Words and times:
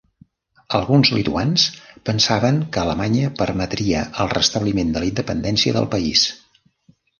Alguns 0.77 1.11
lituans 1.17 1.65
pensaven 2.11 2.57
que 2.73 2.81
Alemanya 2.85 3.29
permetria 3.43 4.03
el 4.25 4.33
restabliment 4.35 4.97
de 4.97 5.05
la 5.07 5.11
independència 5.13 5.79
del 5.79 5.91
país. 5.97 6.27